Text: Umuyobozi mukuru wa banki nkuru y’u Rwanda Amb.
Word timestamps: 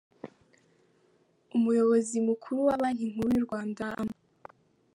Umuyobozi 1.55 2.15
mukuru 2.27 2.59
wa 2.67 2.75
banki 2.81 3.05
nkuru 3.11 3.29
y’u 3.35 3.45
Rwanda 3.47 3.85
Amb. 4.01 4.13